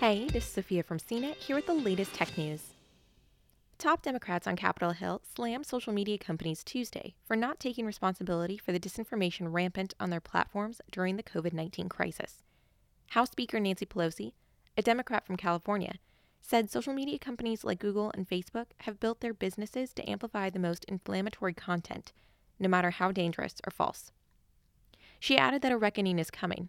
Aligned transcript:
Hey, 0.00 0.26
this 0.26 0.44
is 0.44 0.50
Sophia 0.50 0.82
from 0.82 0.98
CNET 0.98 1.36
here 1.36 1.56
with 1.56 1.64
the 1.64 1.72
latest 1.72 2.12
tech 2.12 2.36
news. 2.36 2.74
Top 3.78 4.02
Democrats 4.02 4.46
on 4.46 4.54
Capitol 4.54 4.90
Hill 4.90 5.22
slammed 5.34 5.64
social 5.64 5.90
media 5.90 6.18
companies 6.18 6.62
Tuesday 6.62 7.14
for 7.24 7.34
not 7.34 7.58
taking 7.58 7.86
responsibility 7.86 8.58
for 8.58 8.72
the 8.72 8.78
disinformation 8.78 9.54
rampant 9.54 9.94
on 9.98 10.10
their 10.10 10.20
platforms 10.20 10.82
during 10.92 11.16
the 11.16 11.22
COVID 11.22 11.54
19 11.54 11.88
crisis. 11.88 12.42
House 13.12 13.30
Speaker 13.30 13.58
Nancy 13.58 13.86
Pelosi, 13.86 14.34
a 14.76 14.82
Democrat 14.82 15.26
from 15.26 15.38
California, 15.38 15.94
said 16.42 16.70
social 16.70 16.92
media 16.92 17.18
companies 17.18 17.64
like 17.64 17.78
Google 17.78 18.12
and 18.12 18.28
Facebook 18.28 18.66
have 18.80 19.00
built 19.00 19.20
their 19.20 19.32
businesses 19.32 19.94
to 19.94 20.08
amplify 20.08 20.50
the 20.50 20.58
most 20.58 20.84
inflammatory 20.84 21.54
content, 21.54 22.12
no 22.60 22.68
matter 22.68 22.90
how 22.90 23.12
dangerous 23.12 23.54
or 23.66 23.70
false. 23.70 24.12
She 25.18 25.38
added 25.38 25.62
that 25.62 25.72
a 25.72 25.78
reckoning 25.78 26.18
is 26.18 26.30
coming. 26.30 26.68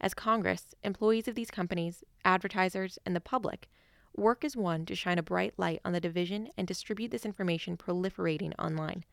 As 0.00 0.14
Congress, 0.14 0.74
employees 0.84 1.26
of 1.28 1.34
these 1.34 1.50
companies, 1.50 2.04
advertisers, 2.24 2.98
and 3.04 3.16
the 3.16 3.20
public 3.20 3.68
work 4.16 4.44
as 4.44 4.56
one 4.56 4.84
to 4.86 4.94
shine 4.94 5.18
a 5.18 5.22
bright 5.22 5.54
light 5.56 5.80
on 5.84 5.92
the 5.92 6.00
division 6.00 6.48
and 6.56 6.66
distribute 6.66 7.10
this 7.10 7.24
information 7.24 7.76
proliferating 7.76 8.52
online. 8.58 9.04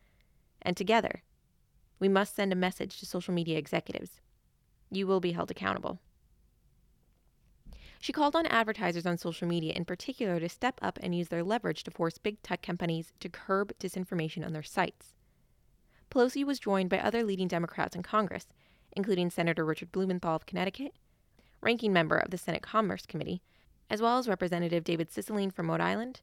And 0.62 0.76
together, 0.76 1.22
we 1.98 2.08
must 2.08 2.34
send 2.34 2.52
a 2.52 2.56
message 2.56 2.98
to 2.98 3.06
social 3.06 3.32
media 3.32 3.58
executives. 3.58 4.20
You 4.90 5.06
will 5.06 5.20
be 5.20 5.32
held 5.32 5.50
accountable. 5.50 6.00
She 8.00 8.12
called 8.12 8.36
on 8.36 8.46
advertisers 8.46 9.06
on 9.06 9.16
social 9.16 9.48
media 9.48 9.72
in 9.72 9.84
particular 9.84 10.38
to 10.38 10.48
step 10.48 10.78
up 10.82 10.98
and 11.02 11.14
use 11.14 11.28
their 11.28 11.42
leverage 11.42 11.82
to 11.84 11.90
force 11.90 12.18
big 12.18 12.42
tech 12.42 12.62
companies 12.62 13.12
to 13.20 13.28
curb 13.28 13.72
disinformation 13.78 14.44
on 14.44 14.52
their 14.52 14.62
sites. 14.62 15.14
Pelosi 16.10 16.44
was 16.44 16.60
joined 16.60 16.90
by 16.90 16.98
other 16.98 17.24
leading 17.24 17.48
Democrats 17.48 17.96
in 17.96 18.02
Congress, 18.02 18.46
including 18.96 19.30
Senator 19.30 19.64
Richard 19.64 19.92
Blumenthal 19.92 20.34
of 20.34 20.46
Connecticut, 20.46 20.94
ranking 21.60 21.92
member 21.92 22.16
of 22.16 22.30
the 22.30 22.38
Senate 22.38 22.62
Commerce 22.62 23.06
Committee, 23.06 23.42
as 23.88 24.02
well 24.02 24.18
as 24.18 24.26
Representative 24.26 24.82
David 24.82 25.10
Cicilline 25.10 25.52
from 25.52 25.70
Rhode 25.70 25.80
Island, 25.80 26.22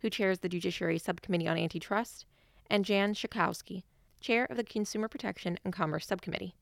who 0.00 0.10
chairs 0.10 0.38
the 0.38 0.48
Judiciary 0.48 0.98
Subcommittee 0.98 1.48
on 1.48 1.58
Antitrust, 1.58 2.26
and 2.68 2.84
Jan 2.84 3.14
Schakowsky, 3.14 3.82
chair 4.20 4.44
of 4.44 4.56
the 4.56 4.64
Consumer 4.64 5.08
Protection 5.08 5.58
and 5.64 5.72
Commerce 5.72 6.06
Subcommittee. 6.06 6.54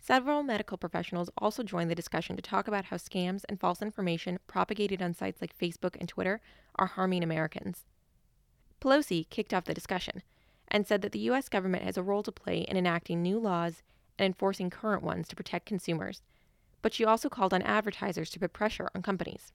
Several 0.00 0.42
medical 0.42 0.78
professionals 0.78 1.28
also 1.36 1.62
joined 1.62 1.90
the 1.90 1.94
discussion 1.94 2.34
to 2.36 2.42
talk 2.42 2.66
about 2.66 2.86
how 2.86 2.96
scams 2.96 3.44
and 3.48 3.60
false 3.60 3.82
information 3.82 4.38
propagated 4.46 5.02
on 5.02 5.12
sites 5.12 5.40
like 5.40 5.58
Facebook 5.58 5.96
and 6.00 6.08
Twitter 6.08 6.40
are 6.76 6.86
harming 6.86 7.22
Americans. 7.22 7.84
Pelosi 8.80 9.28
kicked 9.28 9.52
off 9.52 9.64
the 9.64 9.74
discussion 9.74 10.22
and 10.68 10.86
said 10.86 11.02
that 11.02 11.12
the 11.12 11.18
U.S. 11.20 11.48
government 11.48 11.84
has 11.84 11.96
a 11.96 12.02
role 12.02 12.22
to 12.22 12.32
play 12.32 12.60
in 12.60 12.76
enacting 12.76 13.22
new 13.22 13.38
laws 13.38 13.82
and 14.18 14.26
enforcing 14.26 14.70
current 14.70 15.02
ones 15.02 15.28
to 15.28 15.36
protect 15.36 15.66
consumers 15.66 16.22
but 16.82 16.94
she 16.94 17.04
also 17.04 17.28
called 17.28 17.52
on 17.52 17.62
advertisers 17.62 18.30
to 18.30 18.38
put 18.38 18.52
pressure 18.52 18.88
on 18.94 19.02
companies. 19.02 19.52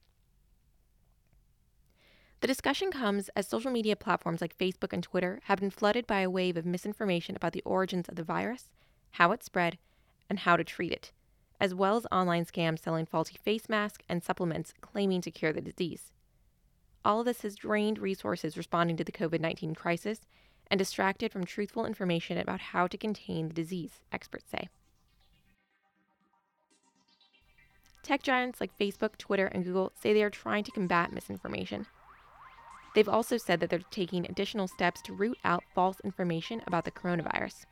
The 2.40 2.46
discussion 2.46 2.90
comes 2.90 3.30
as 3.30 3.48
social 3.48 3.70
media 3.70 3.96
platforms 3.96 4.40
like 4.40 4.58
Facebook 4.58 4.92
and 4.92 5.02
Twitter 5.02 5.40
have 5.44 5.60
been 5.60 5.70
flooded 5.70 6.06
by 6.06 6.20
a 6.20 6.30
wave 6.30 6.56
of 6.56 6.66
misinformation 6.66 7.36
about 7.36 7.52
the 7.52 7.62
origins 7.62 8.08
of 8.08 8.16
the 8.16 8.22
virus, 8.22 8.68
how 9.12 9.32
it 9.32 9.42
spread, 9.42 9.78
and 10.28 10.40
how 10.40 10.56
to 10.56 10.64
treat 10.64 10.92
it, 10.92 11.12
as 11.58 11.74
well 11.74 11.96
as 11.96 12.06
online 12.12 12.44
scams 12.44 12.80
selling 12.80 13.06
faulty 13.06 13.38
face 13.42 13.68
masks 13.68 14.04
and 14.08 14.22
supplements 14.22 14.74
claiming 14.82 15.22
to 15.22 15.30
cure 15.30 15.52
the 15.52 15.62
disease. 15.62 16.12
All 17.04 17.20
of 17.20 17.26
this 17.26 17.42
has 17.42 17.54
drained 17.54 17.98
resources 17.98 18.56
responding 18.56 18.96
to 18.98 19.04
the 19.04 19.12
COVID 19.12 19.40
19 19.40 19.74
crisis 19.74 20.20
and 20.70 20.78
distracted 20.78 21.32
from 21.32 21.44
truthful 21.44 21.86
information 21.86 22.38
about 22.38 22.60
how 22.60 22.86
to 22.86 22.98
contain 22.98 23.48
the 23.48 23.54
disease, 23.54 24.00
experts 24.12 24.50
say. 24.50 24.68
Tech 28.02 28.22
giants 28.22 28.60
like 28.60 28.78
Facebook, 28.78 29.16
Twitter, 29.16 29.46
and 29.46 29.64
Google 29.64 29.92
say 29.98 30.12
they 30.12 30.22
are 30.22 30.30
trying 30.30 30.64
to 30.64 30.70
combat 30.70 31.12
misinformation. 31.12 31.86
They've 32.94 33.08
also 33.08 33.38
said 33.38 33.60
that 33.60 33.70
they're 33.70 33.80
taking 33.90 34.26
additional 34.26 34.68
steps 34.68 35.00
to 35.02 35.14
root 35.14 35.38
out 35.44 35.64
false 35.74 36.00
information 36.04 36.62
about 36.66 36.84
the 36.84 36.90
coronavirus. 36.90 37.64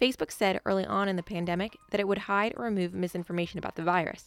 Facebook 0.00 0.30
said 0.30 0.60
early 0.64 0.86
on 0.86 1.08
in 1.08 1.16
the 1.16 1.24
pandemic 1.24 1.76
that 1.90 2.00
it 2.00 2.06
would 2.06 2.18
hide 2.18 2.54
or 2.56 2.64
remove 2.64 2.94
misinformation 2.94 3.58
about 3.58 3.74
the 3.74 3.82
virus, 3.82 4.26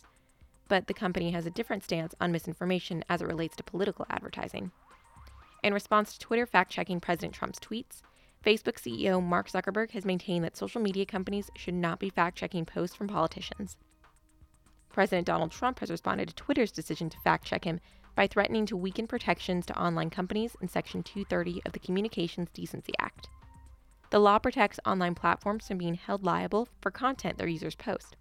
but 0.67 0.87
the 0.87 0.93
company 0.93 1.31
has 1.31 1.45
a 1.45 1.51
different 1.51 1.83
stance 1.83 2.13
on 2.19 2.31
misinformation 2.31 3.05
as 3.07 3.21
it 3.21 3.27
relates 3.27 3.55
to 3.55 3.63
political 3.63 4.05
advertising. 4.09 4.71
In 5.63 5.73
response 5.73 6.13
to 6.13 6.19
Twitter 6.19 6.47
fact 6.47 6.71
checking 6.71 6.99
President 6.99 7.33
Trump's 7.33 7.59
tweets, 7.59 8.01
Facebook 8.43 8.79
CEO 8.79 9.21
Mark 9.21 9.47
Zuckerberg 9.47 9.91
has 9.91 10.05
maintained 10.05 10.43
that 10.43 10.57
social 10.57 10.81
media 10.81 11.05
companies 11.05 11.51
should 11.55 11.75
not 11.75 11.99
be 11.99 12.09
fact 12.09 12.37
checking 12.37 12.65
posts 12.65 12.95
from 12.95 13.07
politicians. 13.07 13.77
President 14.89 15.27
Donald 15.27 15.51
Trump 15.51 15.79
has 15.79 15.91
responded 15.91 16.27
to 16.27 16.35
Twitter's 16.35 16.71
decision 16.71 17.09
to 17.11 17.19
fact 17.19 17.45
check 17.45 17.63
him 17.63 17.79
by 18.15 18.25
threatening 18.25 18.65
to 18.65 18.75
weaken 18.75 19.05
protections 19.07 19.65
to 19.67 19.79
online 19.79 20.09
companies 20.09 20.55
in 20.61 20.67
Section 20.67 21.03
230 21.03 21.61
of 21.65 21.73
the 21.73 21.79
Communications 21.79 22.49
Decency 22.53 22.93
Act. 22.99 23.29
The 24.09 24.19
law 24.19 24.39
protects 24.39 24.79
online 24.85 25.15
platforms 25.15 25.67
from 25.67 25.77
being 25.77 25.93
held 25.93 26.23
liable 26.23 26.67
for 26.81 26.91
content 26.91 27.37
their 27.37 27.47
users 27.47 27.75
post. 27.75 28.17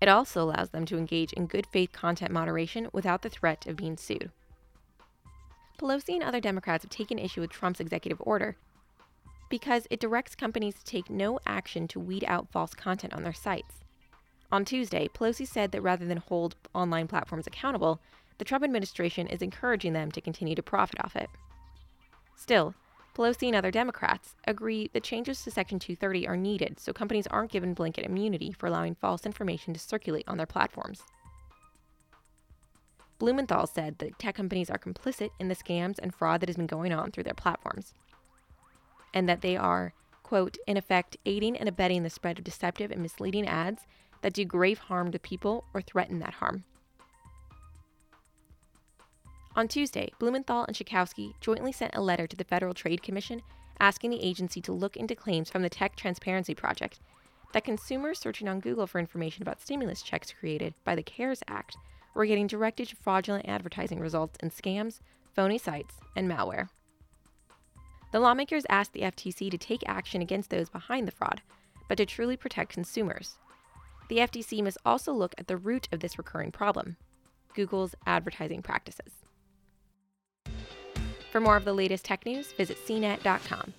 It 0.00 0.08
also 0.08 0.42
allows 0.42 0.70
them 0.70 0.84
to 0.86 0.98
engage 0.98 1.32
in 1.32 1.46
good 1.46 1.66
faith 1.66 1.92
content 1.92 2.32
moderation 2.32 2.88
without 2.92 3.22
the 3.22 3.30
threat 3.30 3.66
of 3.66 3.76
being 3.76 3.96
sued. 3.96 4.30
Pelosi 5.80 6.14
and 6.14 6.22
other 6.22 6.40
Democrats 6.40 6.84
have 6.84 6.90
taken 6.90 7.18
issue 7.18 7.40
with 7.40 7.50
Trump's 7.50 7.80
executive 7.80 8.20
order 8.20 8.54
because 9.48 9.86
it 9.88 9.98
directs 9.98 10.34
companies 10.34 10.74
to 10.74 10.84
take 10.84 11.08
no 11.08 11.40
action 11.46 11.88
to 11.88 11.98
weed 11.98 12.22
out 12.28 12.52
false 12.52 12.74
content 12.74 13.14
on 13.14 13.22
their 13.22 13.32
sites. 13.32 13.76
On 14.52 14.64
Tuesday, 14.64 15.08
Pelosi 15.08 15.46
said 15.46 15.72
that 15.72 15.80
rather 15.80 16.04
than 16.04 16.18
hold 16.18 16.54
online 16.74 17.08
platforms 17.08 17.46
accountable, 17.46 17.98
the 18.36 18.44
Trump 18.44 18.62
administration 18.62 19.26
is 19.26 19.40
encouraging 19.40 19.94
them 19.94 20.10
to 20.12 20.20
continue 20.20 20.54
to 20.54 20.62
profit 20.62 21.02
off 21.02 21.16
it. 21.16 21.30
Still, 22.36 22.74
Pelosi 23.16 23.46
and 23.46 23.56
other 23.56 23.70
Democrats 23.70 24.34
agree 24.46 24.90
that 24.92 25.02
changes 25.02 25.42
to 25.42 25.50
Section 25.50 25.78
230 25.78 26.28
are 26.28 26.36
needed 26.36 26.78
so 26.78 26.92
companies 26.92 27.26
aren't 27.28 27.52
given 27.52 27.72
blanket 27.72 28.04
immunity 28.04 28.52
for 28.52 28.66
allowing 28.66 28.94
false 28.94 29.24
information 29.24 29.72
to 29.72 29.80
circulate 29.80 30.28
on 30.28 30.36
their 30.36 30.46
platforms. 30.46 31.02
Blumenthal 33.20 33.66
said 33.66 33.98
that 33.98 34.18
tech 34.18 34.34
companies 34.34 34.70
are 34.70 34.78
complicit 34.78 35.30
in 35.38 35.48
the 35.48 35.54
scams 35.54 35.98
and 35.98 36.14
fraud 36.14 36.40
that 36.40 36.48
has 36.48 36.56
been 36.56 36.66
going 36.66 36.90
on 36.90 37.12
through 37.12 37.24
their 37.24 37.34
platforms, 37.34 37.94
and 39.12 39.28
that 39.28 39.42
they 39.42 39.58
are, 39.58 39.92
quote, 40.22 40.56
in 40.66 40.78
effect, 40.78 41.18
aiding 41.26 41.54
and 41.54 41.68
abetting 41.68 42.02
the 42.02 42.08
spread 42.08 42.38
of 42.38 42.44
deceptive 42.44 42.90
and 42.90 43.02
misleading 43.02 43.46
ads 43.46 43.86
that 44.22 44.32
do 44.32 44.44
grave 44.46 44.78
harm 44.78 45.12
to 45.12 45.18
people 45.18 45.64
or 45.74 45.82
threaten 45.82 46.18
that 46.18 46.34
harm. 46.34 46.64
On 49.54 49.68
Tuesday, 49.68 50.10
Blumenthal 50.18 50.64
and 50.64 50.74
Schakowsky 50.74 51.34
jointly 51.40 51.72
sent 51.72 51.94
a 51.94 52.00
letter 52.00 52.26
to 52.26 52.36
the 52.36 52.44
Federal 52.44 52.72
Trade 52.72 53.02
Commission 53.02 53.42
asking 53.80 54.10
the 54.10 54.22
agency 54.22 54.62
to 54.62 54.72
look 54.72 54.96
into 54.96 55.14
claims 55.14 55.50
from 55.50 55.60
the 55.60 55.68
Tech 55.68 55.94
Transparency 55.94 56.54
Project 56.54 57.00
that 57.52 57.64
consumers 57.64 58.18
searching 58.18 58.48
on 58.48 58.60
Google 58.60 58.86
for 58.86 58.98
information 58.98 59.42
about 59.42 59.60
stimulus 59.60 60.00
checks 60.00 60.32
created 60.32 60.72
by 60.84 60.94
the 60.94 61.02
CARES 61.02 61.42
Act 61.48 61.76
were 62.14 62.26
getting 62.26 62.46
directed 62.46 62.88
to 62.88 62.96
fraudulent 62.96 63.48
advertising 63.48 64.00
results 64.00 64.38
in 64.42 64.50
scams, 64.50 65.00
phony 65.34 65.58
sites, 65.58 65.94
and 66.16 66.28
malware. 66.28 66.68
The 68.12 68.20
lawmakers 68.20 68.66
asked 68.68 68.92
the 68.92 69.02
FTC 69.02 69.50
to 69.50 69.58
take 69.58 69.82
action 69.86 70.20
against 70.20 70.50
those 70.50 70.68
behind 70.68 71.06
the 71.06 71.12
fraud, 71.12 71.42
but 71.88 71.96
to 71.98 72.06
truly 72.06 72.36
protect 72.36 72.72
consumers, 72.72 73.36
the 74.08 74.18
FTC 74.18 74.62
must 74.62 74.78
also 74.84 75.12
look 75.12 75.34
at 75.38 75.46
the 75.46 75.56
root 75.56 75.88
of 75.92 76.00
this 76.00 76.18
recurring 76.18 76.50
problem 76.50 76.96
Google's 77.54 77.94
advertising 78.06 78.62
practices. 78.62 79.12
For 81.30 81.40
more 81.40 81.56
of 81.56 81.64
the 81.64 81.72
latest 81.72 82.04
tech 82.04 82.26
news, 82.26 82.52
visit 82.52 82.76
cnet.com. 82.86 83.72